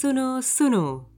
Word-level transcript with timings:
सुनो 0.00 0.40
सुनो। 0.40 1.10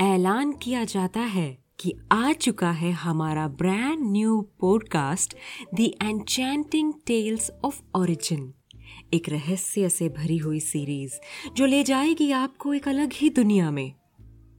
ऐलान 0.00 0.52
किया 0.52 0.84
जाता 0.84 1.20
है 1.20 1.58
कि 1.80 1.94
आ 2.12 2.32
चुका 2.32 2.70
है 2.70 2.92
हमारा 2.92 3.48
brand 3.48 3.98
new 4.00 4.40
podcast 4.60 5.34
the 5.74 5.80
enchanting 5.80 6.92
tales 7.06 7.50
of 7.64 7.80
origin 7.94 8.54
एक 9.14 9.28
रहस्य 9.28 9.88
से 9.88 10.08
भरी 10.08 10.36
हुई 10.36 10.60
सीरीज़ 10.60 11.12
जो 11.54 11.66
ले 11.66 11.82
जाएगी 11.82 12.30
आपको 12.30 12.74
एक 12.74 12.88
अलग 12.88 13.12
ही 13.12 13.30
दुनिया 13.30 13.70
में। 13.70 13.92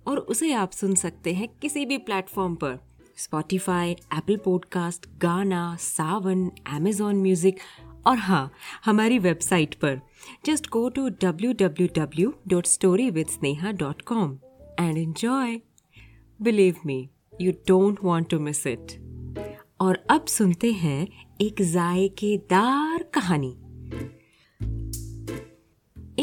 और 0.07 0.17
उसे 0.17 0.53
आप 0.53 0.71
सुन 0.71 0.95
सकते 0.95 1.33
हैं 1.33 1.47
किसी 1.47 1.85
भी 1.85 1.97
प्लेटफॉर्म 1.97 2.55
पर। 2.55 2.79
स्पॉटिफाई 3.17 3.91
एप्पल 3.91 4.37
पॉडकास्ट 4.37 5.05
गाना 5.17 5.75
सावन 5.75 6.51
एमेजॉन 6.73 7.15
म्यूज़िक 7.15 7.57
और 8.05 8.17
हाँ 8.17 8.51
हमारी 8.85 9.19
वेबसाइट 9.19 9.75
पर। 9.75 10.01
With 13.09 13.27
Sneha 13.27 13.71
dot 13.71 14.01
com 14.01 14.39
and 14.79 14.97
enjoy 14.97 15.57
believe 16.41 16.75
me 16.85 17.09
you 17.41 17.51
don't 17.51 17.99
want 18.03 18.29
to 18.29 18.39
miss 18.39 18.67
it 18.67 19.13
और 19.81 20.05
अब 20.09 20.25
सुनते 20.25 20.71
हैं 20.71 21.07
एक 21.41 21.61
जायकेदार 21.61 23.03
कहानी। 23.03 23.59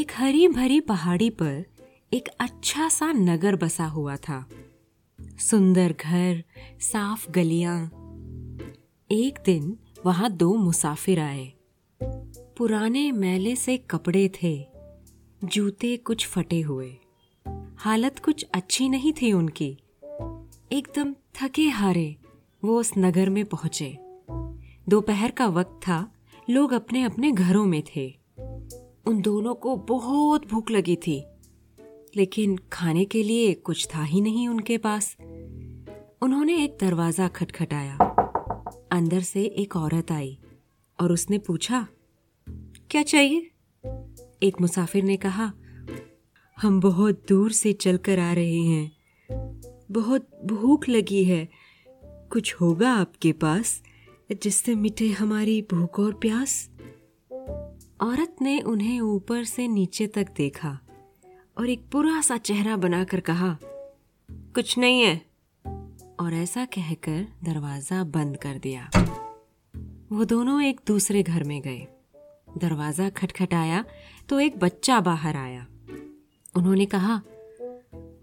एक 0.00 0.12
हरी 0.14 0.48
भरी 0.48 0.80
पहाड़ी 0.80 1.30
पर 1.30 1.64
एक 2.12 2.28
अच्छा 2.28 2.88
सा 2.88 3.12
नगर 3.12 3.56
बसा 3.56 3.86
हुआ 3.86 4.16
था। 4.16 4.48
सुंदर 5.20 5.94
घर, 6.00 6.44
साफ़ 6.80 7.30
गलियाँ। 7.30 7.86
एक 9.10 9.42
दिन 9.46 9.78
वहाँ 10.06 10.30
दो 10.30 10.54
मुसाफिर 10.54 11.20
आए। 11.20 11.52
पुराने 12.60 13.12
मैले 13.12 13.56
से 13.56 13.76
कपड़े 13.76 14.30
थे, 14.42 14.66
जूते 15.44 15.96
कुछ 15.96 16.26
फटे 16.26 16.60
हुए। 16.60 16.96
हालत 17.76 18.18
कुछ 18.18 18.44
अच्छी 18.54 18.88
नहीं 18.88 19.12
थी 19.12 19.32
उनकी। 19.32 19.68
एकदम 20.72 21.14
थके 21.34 21.68
हारे 21.68 22.16
वो 22.64 22.80
उस 22.80 22.92
नगर 22.98 23.30
में 23.30 23.44
पहुँचे। 23.44 23.98
दोपहर 24.88 25.30
का 25.30 25.46
वक्त 25.46 25.80
था, 25.88 26.12
लोग 26.50 26.72
अपने 26.72 27.02
अपने 27.02 27.32
घरों 27.32 27.64
में 27.64 27.82
थे। 27.96 28.06
उन 29.06 29.20
दोनों 29.20 29.54
को 29.54 29.76
बहुत 29.76 30.46
भूख 30.46 30.70
लगी 30.70 30.96
थी, 30.96 31.24
लेकिन 32.16 32.58
खाने 32.72 33.04
के 33.04 33.22
लिए 33.22 33.54
कुछ 33.54 33.88
था 33.94 34.02
ही 34.02 34.20
नहीं 34.20 34.48
उनके 34.48 34.78
पास। 34.78 35.16
उन्होंने 36.22 36.64
एक 36.64 36.76
दरवाज़ा 36.80 37.28
खटखटाया। 37.28 37.96
अंदर 38.92 39.20
से 39.20 39.44
एक 39.44 39.76
औरत 39.76 40.12
आई 40.12 40.38
और 41.00 41.12
उसने 41.12 41.38
पूछा 41.38 41.86
क्या 42.90 43.02
चाहिए? 43.02 43.50
एक 44.42 44.60
मुसाफिर 44.60 45.04
ने 45.04 45.16
कहा, 45.16 45.52
हम 46.62 46.80
बहुत 46.80 47.26
दूर 47.28 47.52
से 47.52 47.72
चलकर 47.72 48.18
आ 48.18 48.32
रहे 48.32 48.58
हैं। 48.58 48.92
बहुत 49.90 50.40
भूख 50.44 50.88
लगी 50.88 51.24
है। 51.24 51.48
कुछ 52.04 52.54
होगा 52.54 52.92
आपके 52.92 53.32
पास, 53.32 53.82
जिससे 54.42 54.74
मिटे 54.74 55.08
हमारी 55.08 55.62
भूख 55.62 56.00
और 56.00 56.12
प्यास? 56.12 56.70
औरत 58.00 58.36
ने 58.42 58.60
उन्हें 58.60 59.00
ऊपर 59.00 59.44
से 59.44 59.68
नीचे 59.68 60.06
तक 60.06 60.26
देखा 60.36 60.78
और 61.58 61.68
एक 61.68 61.84
बुरा 61.92 62.20
सा 62.20 62.36
चेहरा 62.36 62.76
बनाकर 62.76 63.20
कहा, 63.20 63.58
कुछ 64.30 64.78
नहीं 64.78 65.00
है। 65.00 65.26
और 66.20 66.34
ऐसा 66.34 66.64
कहकर 66.64 67.26
दरवाज़ा 67.44 68.04
बंद 68.04 68.36
कर 68.36 68.58
दिया। 68.58 68.90
वो 70.12 70.24
दोनों 70.24 70.62
एक 70.62 70.80
दूसरे 70.86 71.22
घर 71.22 71.44
में 71.44 71.62
गए। 71.62 71.86
दरवाज़ा 72.58 73.08
खटखटाया 73.08 73.84
तो 74.28 74.40
एक 74.40 74.58
बच्चा 74.58 75.00
बाहर 75.00 75.36
आया। 75.36 75.66
उन्होंने 76.56 76.86
कहा, 76.86 77.20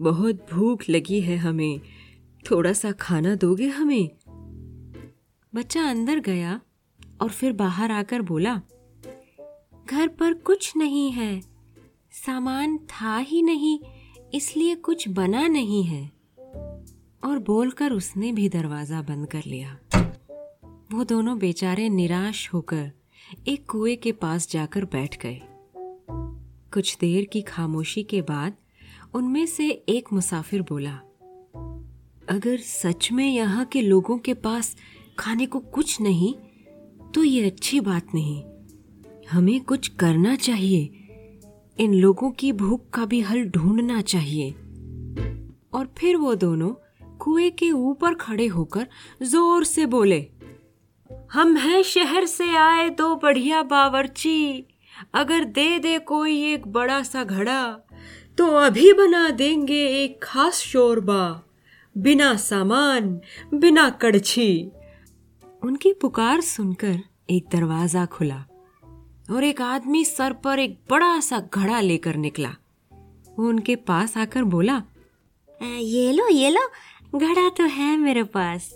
बहुत 0.00 0.46
भूख 0.50 0.88
लगी 0.90 1.20
है 1.20 1.36
हमें 1.36 1.80
थोड़ा 2.44 2.72
सा 2.72 2.92
खाना 2.92 3.34
दोगे 3.34 3.68
हमें? 3.68 4.10
बच्चा 5.52 5.82
अंदर 5.82 6.20
गया 6.20 6.60
और 7.20 7.28
फिर 7.28 7.52
बाहर 7.52 7.90
आकर 7.90 8.22
बोला, 8.22 8.54
घर 9.90 10.08
पर 10.08 10.34
कुछ 10.34 10.72
नहीं 10.76 11.10
है, 11.12 11.40
सामान 12.16 12.76
था 12.92 13.16
ही 13.18 13.42
नहीं, 13.42 13.78
इसलिए 14.34 14.74
कुछ 14.74 15.08
बना 15.08 15.46
नहीं 15.48 15.82
है। 15.84 16.04
और 17.24 17.38
बोलकर 17.38 17.92
उसने 17.92 18.32
भी 18.32 18.48
दरवाज़ा 18.48 19.02
बंद 19.02 19.26
कर 19.26 19.42
लिया। 19.46 19.78
वो 20.92 21.04
दोनों 21.04 21.38
बेचारे 21.38 21.88
निराश 21.88 22.48
होकर 22.52 22.90
एक 23.48 23.64
कुएँ 23.70 23.96
के 23.96 24.12
पास 24.12 24.48
जाकर 24.50 24.84
बैठ 24.84 25.16
गए। 25.22 25.40
कुछ 26.72 26.96
देर 27.00 27.24
की 27.24 27.40
खामोशी 27.42 28.02
के 28.02 28.20
बाद 28.22 28.54
उनमें 29.14 29.44
से 29.46 29.68
एक 29.88 30.12
मुसाफिर 30.12 30.62
बोला, 30.62 30.92
अगर 32.28 32.56
सच 32.56 33.10
में 33.12 33.26
यहाँ 33.26 33.64
के 33.64 33.82
लोगों 33.82 34.18
के 34.18 34.34
पास 34.34 34.76
खाने 35.18 35.46
को 35.46 35.58
कुछ 35.58 36.00
नहीं 36.00 36.34
तो 37.14 37.24
ये 37.24 37.44
अच्छी 37.46 37.80
बात 37.80 38.14
नहीं। 38.14 38.42
हमें 39.30 39.60
कुछ 39.60 39.88
करना 39.88 40.34
चाहिए। 40.36 40.90
इन 41.78 41.94
लोगों 41.94 42.30
की 42.30 42.52
भूख 42.52 42.88
का 42.90 43.04
भी 43.04 43.20
हल 43.20 43.44
ढूंढना 43.44 44.00
चाहिए। 44.02 44.50
और 45.72 45.92
फिर 45.98 46.16
वो 46.16 46.34
दोनों 46.34 46.72
कुएँ 47.18 47.50
के 47.50 47.70
ऊपर 47.70 48.14
खड़े 48.14 48.46
होकर 48.46 48.86
ज़ोर 49.22 49.64
से 49.64 49.86
बोले 49.86 50.20
हम 51.30 51.56
हैं 51.56 51.82
शहर 51.82 52.26
से 52.26 52.44
आए 52.56 52.88
दो 52.90 53.14
बढ़िया 53.14 53.62
बावर्ची। 53.62 54.66
अगर 55.14 55.44
दे 55.44 55.78
दे 55.78 55.98
कोई 55.98 56.40
एक 56.52 56.66
बड़ा 56.68 57.02
सा 57.02 57.24
घड़ा 57.24 57.64
तो 58.38 58.46
अभी 58.56 58.92
बना 58.92 59.28
देंगे 59.30 59.84
एक 59.94 60.18
खास 60.22 60.58
शोरबा। 60.58 61.42
बिना 61.96 62.34
सामान, 62.36 63.20
बिना 63.54 63.88
कड़छी। 63.92 64.70
उनकी 65.62 65.92
पुकार 65.92 66.40
सुनकर 66.40 66.98
एक 67.30 67.48
दरवाज़ा 67.52 68.06
खुला 68.06 68.44
और 69.30 69.44
एक 69.44 69.62
आदमी 69.62 70.04
सर 70.04 70.32
पर 70.44 70.58
एक 70.58 70.78
बड़ा 70.90 71.18
सा 71.20 71.40
घड़ा 71.54 71.80
लेकर 71.80 72.16
निकला। 72.16 72.54
वो 73.38 73.48
उनके 73.48 73.76
पास 73.76 74.16
आकर 74.16 74.44
बोला 74.46 74.82
ये 75.60 76.12
लो 76.12 76.28
ये 76.28 76.50
लो, 76.50 76.68
घड़ा 77.14 77.48
तो 77.48 77.64
है 77.66 77.96
मेरे 77.96 78.22
पास। 78.24 78.70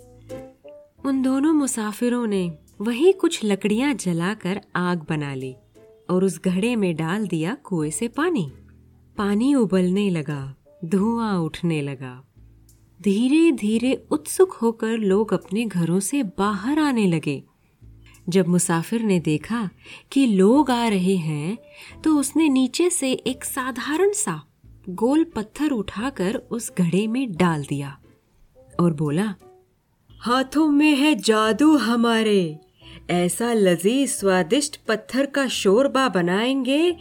उन 1.05 1.21
दोनों 1.21 1.53
मुसाफिरों 1.53 2.25
ने 2.27 2.57
वही 2.81 3.11
कुछ 3.11 3.39
लकड़ियाँ 3.43 3.93
जलाकर 3.93 4.61
आग 4.75 5.05
बना 5.09 5.33
ली 5.33 5.55
और 6.09 6.23
उस 6.23 6.39
घड़े 6.45 6.75
में 6.75 6.95
डाल 6.95 7.27
दिया 7.27 7.55
कुएँ 7.63 7.91
से 7.91 8.07
पानी। 8.07 8.51
पानी 9.17 9.53
उबलने 9.55 10.09
लगा, 10.09 10.55
धुआँ 10.85 11.39
उठने 11.39 11.81
लगा। 11.81 12.23
धीरे 13.01 13.51
धीरे 13.51 13.93
उत्सुक 14.11 14.53
होकर 14.53 14.97
लोग 14.97 15.33
अपने 15.33 15.65
घरों 15.65 15.99
से 15.99 16.23
बाहर 16.23 16.79
आने 16.79 17.05
लगे। 17.07 17.43
जब 18.29 18.47
मुसाफिर 18.47 19.01
ने 19.01 19.19
देखा 19.19 19.69
कि 20.11 20.25
लोग 20.25 20.71
आ 20.71 20.87
रहे 20.87 21.15
हैं 21.15 21.57
तो 22.03 22.17
उसने 22.19 22.49
नीचे 22.49 22.89
से 22.89 23.11
एक 23.11 23.43
साधारण 23.45 24.11
सा 24.13 24.41
गोल 24.89 25.23
पत्थर 25.23 25.71
उठाकर 25.71 26.35
उस 26.51 26.71
घड़े 26.77 27.07
में 27.07 27.31
डाल 27.31 27.65
दिया 27.65 27.97
और 28.79 28.93
बोला 28.93 29.33
हाथों 30.23 30.67
में 30.67 30.95
है 30.95 31.15
जादू 31.15 31.77
हमारे। 31.77 32.59
ऐसा 33.09 33.53
लजीज, 33.53 34.09
स्वादिष्ट 34.09 34.77
पत्थर 34.87 35.25
का 35.25 35.47
शोरबा 35.47 36.09
बनाएँगे 36.09 36.95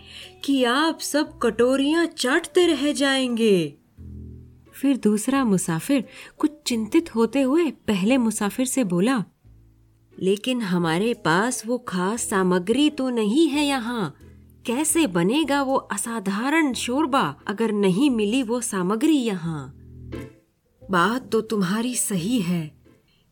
कि 0.44 0.64
आप 0.64 1.00
सब 1.00 1.38
कटोरियाँ 1.38 2.06
चाटते 2.06 2.66
रह 2.66 2.92
जाएँगे। 2.92 3.74
फिर 4.74 4.96
दूसरा 4.96 5.44
मुसाफिर 5.44 6.04
कुछ 6.38 6.50
चिंतित 6.66 7.14
होते 7.14 7.42
हुए 7.42 7.70
पहले 7.70 8.16
मुसाफिर 8.16 8.66
से 8.66 8.84
बोला, 8.84 9.24
लेकिन 10.18 10.62
हमारे 10.62 11.14
पास 11.14 11.66
वो 11.66 11.78
खास 11.78 12.28
सामग्री 12.30 12.90
तो 12.90 13.10
नहीं 13.10 13.48
है 13.48 13.66
यहाँ। 13.66 14.14
कैसे 14.66 15.06
बनेगा 15.06 15.62
वो 15.62 15.76
असाधारण 15.76 16.72
शोरबा 16.72 17.34
अगर 17.46 17.72
नहीं 17.72 18.10
मिली 18.10 18.42
वो 18.42 18.60
सामग्री 18.60 19.16
यहाँ? 19.16 19.72
बात 20.90 21.32
तो 21.32 21.40
तुम्हारी 21.40 21.94
सही 21.94 22.40
है। 22.40 22.81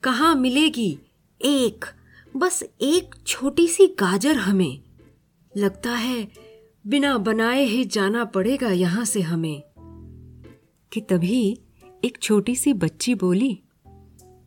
कहाँ 0.02 0.35
मिलेगी? 0.35 0.99
एक। 1.43 1.85
बस 2.37 2.64
एक 2.81 3.14
छोटी 3.26 3.69
सी 3.69 3.87
गाजर 3.87 4.37
हमें। 4.37 4.81
लगता 5.56 5.91
है 5.91 6.29
बिना 6.87 7.19
बनाए 7.19 7.64
ही 7.64 7.85
जाना 7.85 8.25
पड़ेगा 8.25 8.69
यहाँ 8.69 9.05
से 9.05 9.20
हमें। 9.20 9.62
कि 10.93 11.00
तभी 11.00 11.58
एक 12.05 12.19
छोटी 12.23 12.56
सी 12.56 12.73
बच्ची 12.73 13.14
बोली 13.14 13.61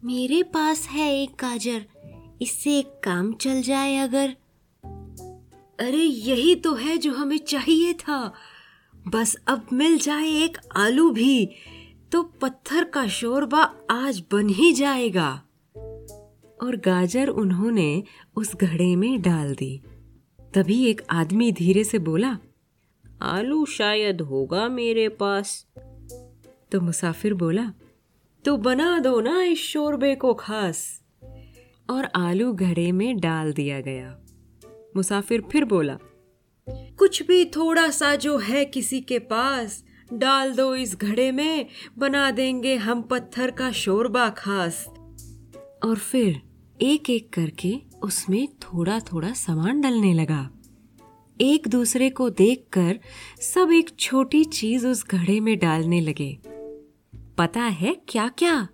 मेरे 0.04 0.44
पास 0.44 0.88
है 0.88 1.18
एक 1.18 1.30
गाजर 1.40 1.86
इससे 2.42 2.80
एक 2.80 2.88
काम 3.04 3.34
चल 3.34 3.62
जाए 3.62 3.98
अगर। 3.98 4.30
अरे 5.80 6.04
यही 6.04 6.56
तो 6.56 6.74
है 6.74 6.98
जो 6.98 7.14
हमें 7.14 7.38
चाहिए 7.38 7.94
था। 7.94 8.34
बस 9.08 9.36
अब 9.48 9.68
मिल 9.74 9.98
जाए 9.98 10.30
एक 10.30 10.58
आलू 10.76 11.12
भी। 11.12 11.50
तो 12.13 12.24
पत्थर 12.24 12.83
का 12.83 13.07
शोरबा 13.07 13.63
आज 13.92 14.24
बन 14.31 14.50
ही 14.50 14.74
जाएगा। 14.74 15.44
और 16.63 16.81
गाजर 16.86 17.27
उन्होंने 17.27 18.04
उस 18.36 18.56
घड़े 18.56 18.95
में 18.95 19.21
डाल 19.21 19.56
दी। 19.56 19.81
तभी 20.54 20.86
एक 20.86 21.01
आदमी 21.10 21.51
धीरे 21.51 21.83
से 21.83 22.00
बोला, 22.00 22.38
आलू 23.21 23.65
शायद 23.65 24.21
होगा 24.21 24.69
मेरे 24.69 25.10
पास। 25.10 25.68
तो 26.71 26.81
मुसाफिर 26.81 27.33
बोला 27.33 27.74
तो 28.45 28.57
बना 28.57 29.00
दो 29.00 29.21
ना 29.21 29.44
इस 29.44 29.60
शोरबे 29.60 30.15
को 30.15 30.33
खास। 30.33 31.01
और 31.89 32.06
आलू 32.15 32.54
घड़े 32.54 32.92
में 32.92 33.19
डाल 33.19 33.54
दिया 33.54 33.81
गया। 33.81 34.19
मुसाफिर 34.95 35.42
फिर 35.42 35.65
बोला, 35.65 35.98
कुछ 36.69 37.24
भी 37.24 37.45
थोड़ा 37.45 37.89
सा 37.89 38.15
जो 38.15 38.38
है 38.38 38.65
किसी 38.65 39.01
के 39.01 39.19
पास 39.19 39.83
डाल 40.18 40.56
दो 40.56 40.75
इस 40.75 40.95
घड़े 40.95 41.31
में, 41.31 41.65
बना 41.98 42.31
देंगे 42.31 42.75
हम 42.75 43.01
पत्थर 43.01 43.51
का 43.51 43.71
शोरबा 43.71 44.30
खास। 44.30 44.86
और 45.83 45.95
फिर 45.95 46.42
एक 46.81 47.10
एक 47.10 47.33
करके 47.33 47.75
उसमें 48.04 48.48
थोड़ा 48.48 49.00
थोड़ा 49.00 49.33
सामान 49.33 49.81
डलने 49.81 50.13
लगा। 50.13 50.50
एक 51.42 51.68
दूसरे 51.68 52.10
को 52.10 52.30
देखकर 52.30 53.00
सब 53.42 53.71
एक 53.71 53.89
छोटी 54.00 54.44
चीज़ 54.44 54.88
उस 54.88 55.07
घड़े 55.07 55.39
में 55.39 55.60
डालने 55.60 56.01
लगे। 56.01 56.39
पता 57.38 57.62
है 57.62 57.95
क्या 58.07 58.27
क्या 58.27 58.68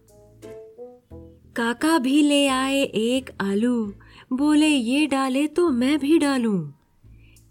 काका 1.56 1.98
भी 1.98 2.22
ले 2.22 2.48
आए 2.48 2.82
एक 2.82 3.30
आलू। 3.42 3.94
बोले, 4.34 4.68
ये 4.68 5.08
डाले 5.08 5.48
तो 5.48 5.70
मैं 5.70 6.00
भी 6.00 6.18
डालूं। 6.18 6.72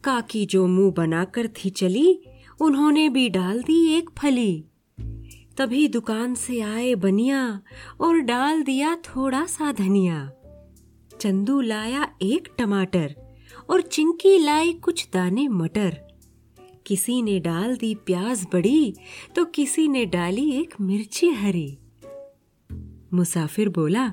काकी 0.05 0.46
जो 0.46 0.67
मुँह 0.67 0.93
बनाकर 0.96 1.49
थी 1.49 1.70
चली 1.70 2.20
उन्होंने 2.61 3.09
भी 3.09 3.29
डाल 3.29 3.63
दी 3.63 3.95
एक 3.95 4.11
फली। 4.19 4.65
तभी 5.57 5.89
दुकान 5.89 6.35
से 6.35 6.61
आए 6.61 6.95
बनिया 6.95 7.61
और 8.01 8.19
डाल 8.19 8.63
दिया 8.63 8.95
थोड़ा 8.95 9.45
सा 9.47 9.73
धनिया। 9.73 10.33
चंदू 11.21 11.61
लाया 11.61 12.13
एक 12.23 12.49
टमाटर 12.59 13.15
और 13.71 13.81
चिंकी 13.81 14.39
लाई 14.39 14.73
कुछ 14.73 15.09
दाने 15.13 15.49
मटर। 15.49 15.97
किसी 16.87 17.23
ने 17.23 17.41
डाल 17.41 17.77
दी 17.77 17.95
प्याज 17.95 18.47
बड़ी 18.53 18.95
तो 19.37 19.45
किसी 19.45 19.89
ने 19.89 20.05
डाली 20.07 20.51
एक 20.53 20.75
मिर्ची 20.81 21.29
हरी। 21.29 21.79
मुसाफिर 23.15 23.69
बोला, 23.69 24.13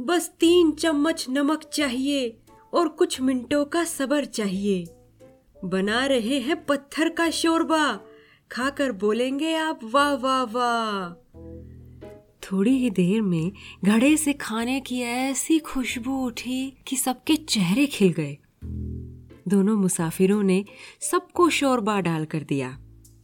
बस 0.00 0.28
तीन 0.40 0.70
चम्मच 0.72 1.26
नमक 1.30 1.64
चाहिए 1.64 2.36
और 2.72 2.88
कुछ 2.88 3.20
मिनटों 3.20 3.64
का 3.64 3.84
सबर 3.84 4.24
चाहिए। 4.24 4.84
बना 5.64 6.06
रहे 6.06 6.40
हैं 6.40 6.64
पत्थर 6.64 7.08
का 7.08 7.30
शोरबा। 7.30 8.00
खाकर 8.52 8.92
बोलेंगे 8.92 9.54
आप, 9.54 9.80
वाह 9.84 10.14
वाह 10.14 10.42
वाह। 10.42 11.12
थोड़ी 12.42 12.78
ही 12.78 12.90
देर 12.90 13.22
में 13.22 13.52
घड़े 13.84 14.16
से 14.16 14.32
खाने 14.32 14.80
की 14.80 15.00
ऐसी 15.00 15.58
खुशबू 15.58 16.26
उठी 16.26 16.76
कि 16.86 16.96
सबके 16.96 17.36
चेहरे 17.36 17.86
खिल 17.86 18.12
गए। 18.12 18.38
दोनों 19.48 19.76
मुसाफिरों 19.76 20.42
ने 20.42 20.64
सबको 21.00 21.50
शोरबा 21.50 22.00
डाल 22.00 22.24
कर 22.24 22.40
दिया 22.40 22.78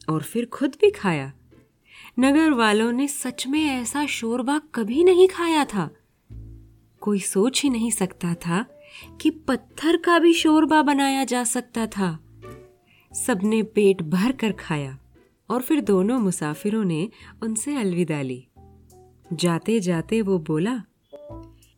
और 0.09 0.23
फिर 0.23 0.47
खुद 0.47 0.71
भी 0.71 0.91
खाया। 0.91 1.33
नगर 2.21 2.51
वालों 2.51 2.93
ने 2.93 3.09
सच 3.09 3.47
में 3.47 3.65
ऐसा 3.65 4.07
शोरबा 4.07 4.61
कभी 4.75 5.05
नहीं 5.05 5.29
खाया 5.29 5.65
था। 5.65 5.91
कोई 7.01 7.19
सोच 7.19 7.63
ही 7.63 7.71
नहीं 7.71 7.91
सकता 7.91 8.35
था 8.35 8.67
कि 9.21 9.31
पत्थर 9.31 9.97
का 9.97 10.19
भी 10.19 10.33
शोरबा 10.33 10.83
बनाया 10.83 11.25
जा 11.25 11.45
सकता 11.45 11.87
था। 11.87 12.24
सबने 13.15 13.63
पेट 13.63 14.03
भर 14.03 14.33
कर 14.33 14.53
खाया 14.53 14.99
और 15.51 15.63
फिर 15.63 15.81
दोनों 15.81 16.19
मुसाफिरों 16.19 16.85
ने 16.85 17.09
उनसे 17.43 17.77
अलविदा 17.77 18.23
ली। 18.23 18.47
जाते 19.33 19.81
जाते 19.81 20.21
वो 20.23 20.39
बोला, 20.39 20.83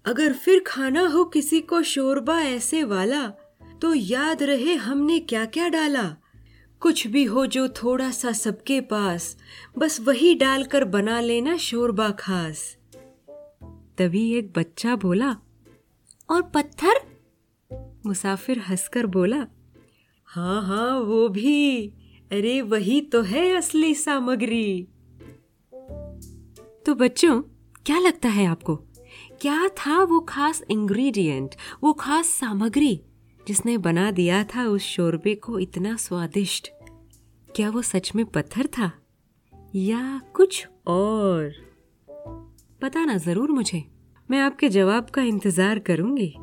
अगर 0.04 0.32
फिर 0.32 0.64
खाना 0.66 1.06
हो 1.08 1.24
किसी 1.24 1.60
को 1.60 1.82
शोरबा 1.82 2.40
ऐसे 2.40 2.84
वाला 2.84 3.26
तो 3.82 3.94
याद 3.94 4.42
रहे 4.42 4.74
हमने 4.74 5.18
क्या 5.20 5.44
क्या 5.44 5.68
डाला। 5.68 6.16
कुछ 6.80 7.06
भी 7.06 7.24
हो 7.24 7.46
जो 7.46 7.68
थोड़ा 7.68 8.10
सा 8.10 8.32
सबके 8.32 8.80
पास, 8.80 9.36
बस 9.78 10.00
वही 10.00 10.34
डालकर 10.34 10.84
बना 10.84 11.20
लेना 11.20 11.56
शोरबा 11.56 12.10
खास। 12.10 12.76
तभी 13.98 14.32
एक 14.34 14.52
बच्चा 14.56 14.96
बोला, 14.96 15.36
और 16.30 16.42
पत्थर? 16.42 17.00
मुसाफिर 18.06 18.58
हंसकर 18.58 19.06
बोला 19.06 19.46
हाँ 20.26 20.62
हाँ 20.62 21.00
वो 21.00 21.28
भी। 21.28 21.86
अरे, 22.32 22.60
वही 22.60 23.00
तो 23.00 23.22
है 23.22 23.56
असली 23.56 23.94
सामग्री। 23.94 24.88
तो 26.86 26.94
बच्चों, 26.94 27.42
क्या 27.86 27.98
लगता 27.98 28.28
है 28.28 28.46
आपको? 28.46 28.76
क्या 29.40 29.68
था 29.68 30.02
वो 30.02 30.20
खास 30.20 30.62
इंग्रेडिएंट 30.70 31.54
वो 31.82 31.92
खास 31.92 32.26
सामग्री 32.26 33.00
जिसने 33.48 33.78
बना 33.78 34.10
दिया 34.10 34.44
था 34.44 34.66
उस 34.68 34.82
शोरबे 34.82 35.34
को 35.34 35.58
इतना 35.58 35.96
स्वादिष्ट? 35.96 36.68
क्या 37.56 37.70
वो 37.70 37.82
सच 37.82 38.14
में 38.14 38.24
पत्थर 38.24 38.66
था? 38.66 38.92
या 39.74 40.20
कुछ 40.34 40.68
और? 40.86 41.52
बताना 42.82 43.16
ज़रूर 43.16 43.50
मुझे। 43.50 43.84
मैं 44.30 44.40
आपके 44.40 44.68
जवाब 44.68 45.10
का 45.10 45.22
इंतज़ार 45.22 45.78
करूँगी। 45.78 46.34